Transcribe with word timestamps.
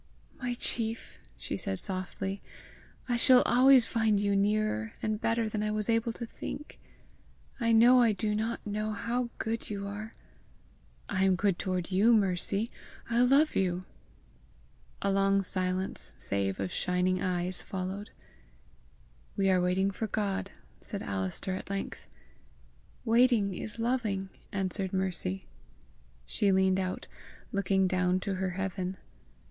"My 0.39 0.55
chief!" 0.59 1.19
she 1.37 1.55
said 1.55 1.77
softly. 1.77 2.41
"I 3.07 3.17
shall 3.17 3.43
always 3.43 3.85
find 3.85 4.19
you 4.19 4.35
nearer 4.35 4.93
and 5.03 5.21
better 5.21 5.47
than 5.47 5.61
I 5.61 5.69
was 5.69 5.89
able 5.91 6.11
to 6.13 6.25
think! 6.25 6.79
I 7.59 7.71
know 7.71 8.01
I 8.01 8.11
do 8.11 8.33
not 8.33 8.65
know 8.65 8.93
how 8.93 9.29
good 9.37 9.69
you 9.69 9.85
are." 9.85 10.11
"I 11.07 11.23
am 11.23 11.35
good 11.35 11.59
toward 11.59 11.91
you, 11.91 12.13
Mercy! 12.13 12.67
I 13.11 13.21
love 13.21 13.55
you!" 13.55 13.85
A 15.03 15.11
long 15.11 15.43
silence, 15.43 16.15
save 16.17 16.59
of 16.59 16.71
shining 16.71 17.21
eyes, 17.21 17.61
followed. 17.61 18.09
"We 19.37 19.51
are 19.51 19.61
waiting 19.61 19.91
for 19.91 20.07
God!" 20.07 20.49
said 20.81 21.03
Alister 21.03 21.53
at 21.53 21.69
length. 21.69 22.07
"Waiting 23.05 23.53
is 23.53 23.77
loving," 23.77 24.29
answered 24.51 24.93
Mercy. 24.93 25.45
She 26.25 26.51
leaned 26.51 26.79
out, 26.79 27.05
looking 27.51 27.85
down 27.87 28.19
to 28.21 28.33
her 28.33 28.49
heaven. 28.57 28.97